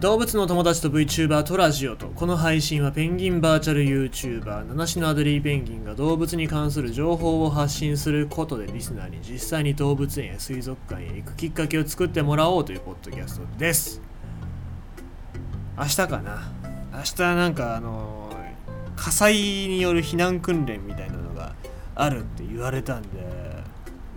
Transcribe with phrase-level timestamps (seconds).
[0.00, 2.06] 動物の友達と VTuber とラジオと。
[2.06, 14.00] この配信はペンギンバーチャル YouTuber 七種のアデリーペンギンが動物に関する情報を発信することでリスナーに実際に動物園や水族館へ行くきっかけを作ってもらおうというポッドキャストです。
[15.76, 16.50] 明日かな。
[16.94, 18.30] 明日なんかあの
[18.96, 21.54] 火災による避難訓練みたいなのが
[21.94, 23.08] あるって言われたんで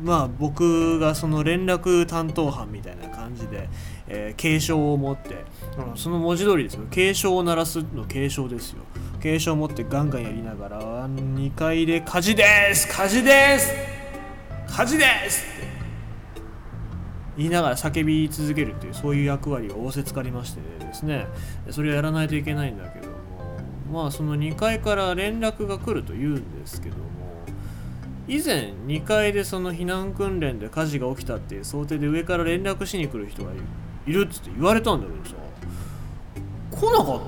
[0.02, 3.70] まあ僕がその連絡担当班みたいな感じで、
[4.08, 5.46] えー、警鐘を持って、
[5.90, 6.86] うん、その文字通りですよ。
[6.90, 8.84] 警鐘を鳴らすの警鐘ですよ。
[9.22, 12.88] 警鐘を持ってガンガンやりながら2階で火事です！
[12.88, 13.74] 火事です！
[14.68, 15.46] 火事です！
[15.46, 16.42] って
[17.38, 21.28] 言いながら叫び続けるっていうそういう役割が仰せつかりましてですね。
[21.72, 23.08] それをやらないといけないんだけど
[23.90, 27.04] もまあその2階から連絡が来るというんですけども
[28.28, 33.52] 以前2階でその避難訓練で火事が起きたっていう想定で上から連絡しに来る人が
[34.06, 34.26] いる。
[34.26, 35.36] っつって言われたんだけどさ。
[36.72, 37.22] 来なかっ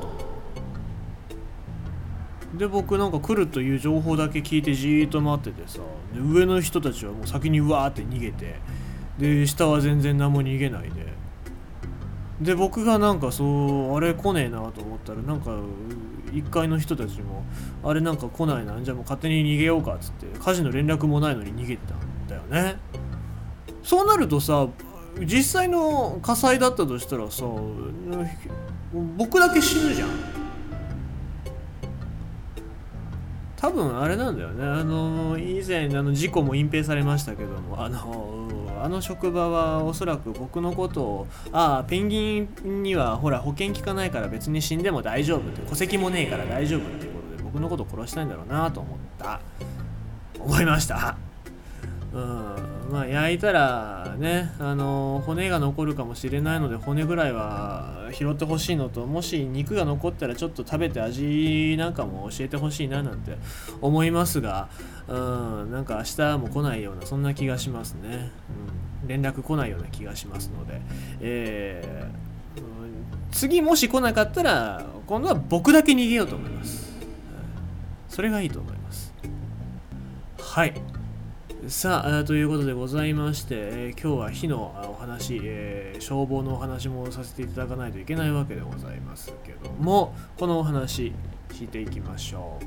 [2.53, 5.79] たで僕なんか来るという情報だけ聞いてじーっと待っててさ。
[6.13, 8.55] で上の人たちはもう先にうわーって逃げて。
[9.19, 11.13] で下は全然何も逃げないで。
[12.41, 15.51] で僕がなんかそうあれ来ねえなと思ったらなんか
[16.31, 17.45] 1階の人たちも
[17.83, 22.77] あれなんか来ないなじゃあもう勝手に逃げようかっつって火事の連絡もないのに逃げたんだよね。
[23.83, 24.67] そうなるとさ
[25.19, 27.45] 実際の火災だったとしたらさ
[29.15, 30.09] 僕だけ死ぬじゃん。
[33.55, 34.63] 多分あれなんだよね。
[34.63, 49.39] あの以前あの事故も隠蔽されましたけどもあのあの職場はおそらく僕のことをああペンギンにはほら保険効かないから別に死んでも大丈夫って戸籍もねえから大丈夫っていうことで僕のこと殺したいんだろうなと思った。
[50.39, 51.24] 思いました。
[52.15, 52.91] うん。
[52.91, 63.37] まあ焼いたらねあの骨が残るかもしれないので骨ぐらいは拾ってほしいのともし肉が残ったらちょっと食べて味なんかも教えてほしいななんて
[63.81, 64.69] 思いますが
[65.07, 65.71] うん。
[65.71, 68.31] なんか明日も来ないようなそんな気がしますね、
[69.01, 70.81] うん、連絡来ないような気がしますので。
[71.19, 76.95] えー、次もし来なかったら今度は僕だけ逃げようと思います、
[78.09, 79.13] それがいいと思います。
[80.39, 80.94] はい。
[81.67, 91.11] さあということでございまして、えー、今日は火のお話、えー、消防のお話もさせていただかないといけないわけでございますけどもこのお話
[91.49, 92.65] 聞いていきましょう。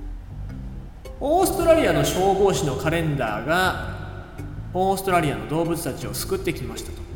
[1.20, 3.94] オーストラリアの消防士のカレンダーが
[4.74, 7.07] オーストラリアの動物たちを救ってきましたと。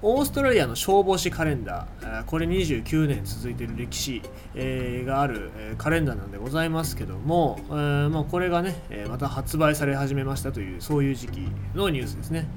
[0.00, 4.22] オーストラリアの消防士カレンダー、これ29年続いている歴史、
[4.54, 8.76] がある、カレンダーなんでございますけども、えーまあ、これがね、
[9.08, 12.48] また発売され始めましたという、そういう時期のニュースですね。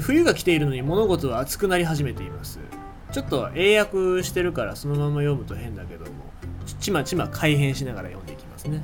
[0.00, 2.58] 冬が来ているのに物事は熱くなり始めています。
[3.12, 6.10] ちょっと英訳してるからそのまま読むと変だけども、
[6.80, 8.82] ちまちま改変しながら読んでいきますね。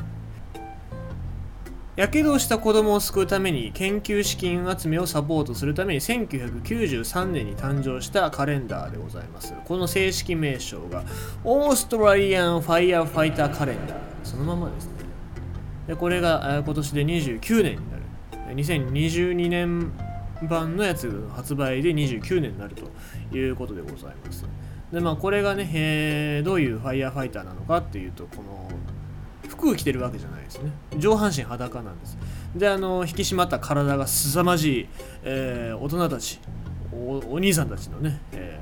[1.97, 9.55] やけどをした子供を救うために研究資金集めをサポートするために1993年に誕生したカレンダーでございます。
[9.65, 11.05] この正式名称が
[11.45, 13.99] Australian Firefighter Calendar。
[14.23, 14.93] そのままですね。
[15.89, 18.03] でこれが今年で29年になる。
[18.55, 19.93] 2022年
[20.49, 24.47] 版のやつ発売で29年になるということでございます。
[24.93, 28.69] でまあこれがね、えー、どういうファイヤーファイターなのかっていうとこの
[29.61, 30.73] 服着てるわけじゃないですね。
[30.97, 32.19] 上半身裸なんです。
[32.57, 34.89] であの引き締まった体が凄まじい、
[35.23, 36.41] えー、大人たち
[36.93, 38.59] お兄さんたちのね、え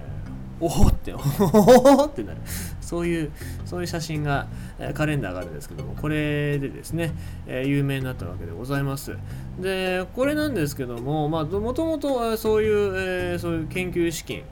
[0.61, 2.41] ー、おおっておおってなる。
[2.81, 3.33] そういう
[3.65, 4.47] そういう写真が、
[4.95, 7.13] カレンダーがあるんですけどもこれでですね、
[7.47, 9.17] えー、有名になったわけでございます。
[9.61, 14.43] でこれなんですけどももともとそういう、えー、そういう研究資金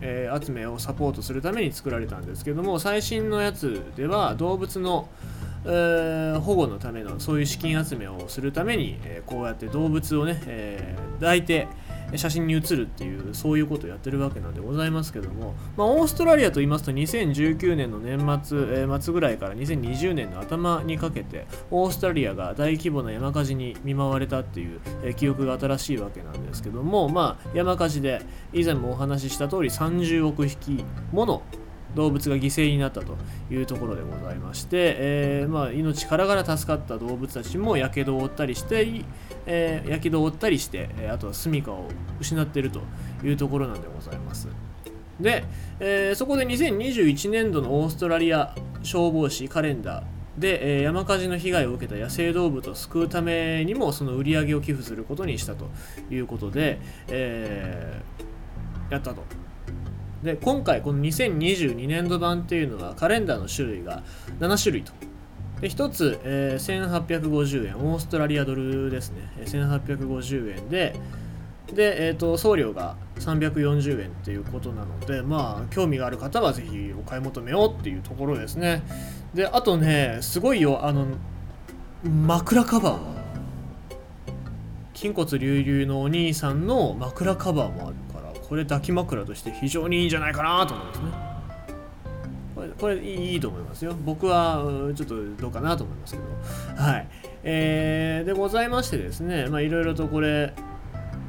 [0.00, 5.08] えー、集めをサポートするために作られたんですけども最新のやつでは動物の、
[5.68, 11.68] 保護のためのそういう資金集めをするために、え、こうやって動物をね、え、抱いて
[12.16, 28.22] 写真に写るっていうそういうことをやってるわけなんでございますけども、まあ、オーストラリアと言いますと2019年の年末、えー、末ぐらいから2020年の頭にかけてオーストラリアが大規模な山火事に見舞われたっていう、えー、記憶が新しいわけなんですけども、まあ、山火事で
[28.52, 31.42] 以前もお話しした通り30億匹もの
[31.94, 33.16] 動物が犠牲になったと
[33.50, 39.04] いうところでございまして、えー、まあ、命からがら助かった動物たちもやけどを負ったりして
[39.46, 41.88] え、けどを負ったりして、あとは住処を
[42.20, 42.82] 失っていると
[43.24, 44.48] いうところなんでございます。
[45.20, 45.44] で、
[45.80, 50.04] えー、そこで2021年度のオーストラリア消防士カレンダー
[50.38, 55.70] で、山火事の被害を受けた野生動物を救うためにもその売り上げを寄付することにしたと
[56.10, 58.28] いうことで、えー
[58.90, 59.22] やったと
[60.22, 64.02] で今回この2022年度版っていうのはカレンダーの種類が
[64.40, 64.92] 7種類と。
[65.60, 69.30] で1つ、えー、1850円オーストラリアドルですね。
[69.44, 70.94] 1850円で
[71.74, 78.82] で、えーと、送料が340円っていうことなのでまあ興味がある方はぜひお買い求めようっていうところですね。
[79.34, 81.06] であとねすごいよあの
[82.04, 82.98] 枕カバー
[84.94, 87.96] 筋骨隆々のお兄さんの枕カバーもある。
[88.48, 91.04] これ抱き枕として非常にいいんじゃないかなと思いますね。
[92.54, 93.94] これこれいいと思いますよ。
[94.04, 94.64] 僕は
[94.96, 96.82] ちょっとどうかなと思いますけど。
[96.82, 97.08] はい。
[97.44, 99.46] えー、でございましてですね。
[99.46, 100.54] まあいろいろとこれ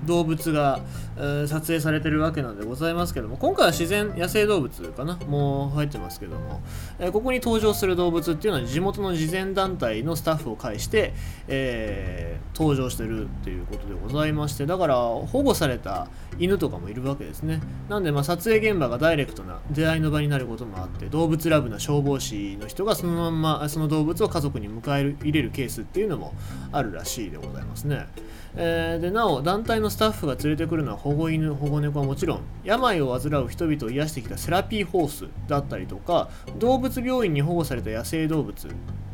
[0.06, 0.80] 動物が、
[1.18, 5.18] えー、撮影されてるわけなんでございますけども今回は自然野生動物かな？
[5.28, 6.62] もう入ってますけども、
[7.00, 11.13] えー、ここに登場する動物っていうのは地元の慈善団体のスタッフを介して、
[11.48, 16.07] えー、登場してるっていうことでございましてだから保護された
[16.38, 17.62] 犬とかもいるわけですね。
[17.90, 26.34] なんでまあ撮影現場がダイレクトな出会いの場になることもあって動物ラブな消防士の人がそのまんまその動物を家族に迎え入れるケースっていうのも
[26.72, 28.07] あるらしいでございますね。
[28.55, 38.67] えー、でなお団体のスタッフが連れてくるのは保護犬保護猫はもちろん病を患う人々を癒してきたセラピーホースだったりとか動物病院に保護された野生動物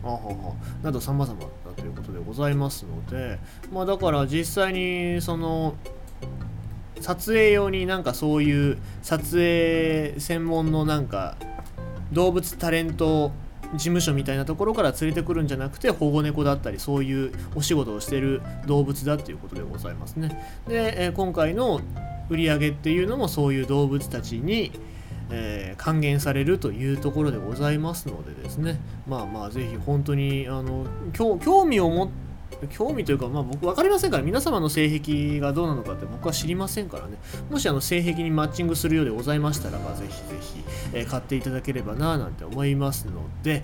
[0.04, 3.40] あははなど様々だということでございますので
[3.72, 5.76] まあだから実際にその
[7.02, 11.38] 撮影用になんかそういう撮影専門のなんか
[12.12, 13.32] 動物タレント
[13.74, 20.62] 事務所みたいなところから連れてくるんじゃなくて保護猫だったりそういうお仕事をしてる動物だっていうことでございますね。
[20.68, 21.82] で、え、今回の
[22.30, 24.72] 売り上げっていうのもそういう動物たちに、
[25.30, 28.80] えー、還元されるというところでございますのでですね。
[29.08, 32.25] まあまあぜひ本当にあの興味を持って
[32.68, 37.18] 興味というか、まあ、僕分かりませんから皆様の性癖がどうなのかって僕は知りませんからね
[37.50, 40.64] もしあの性癖にマッチングするようでございましたらばぜひぜひ、
[40.94, 43.64] えー、買っていただければななんて思いますので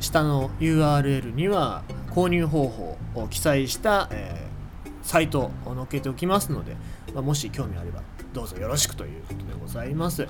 [0.00, 6.76] 下の URL には購入方法を記載した、えー、サイトを載っけておきますので、
[7.14, 8.02] まあ、もし興味あれば
[8.32, 10.26] どうぞよろしくということでございます。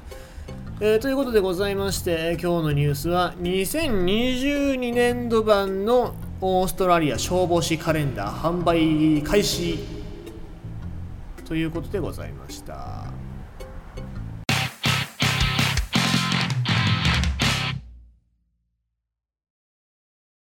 [0.81, 6.15] えー、ということでございまして、今日のニュースは2022年度版の
[6.45, 9.79] オーストラリア消防士カレンダー販売開始
[11.45, 13.02] ということでございました。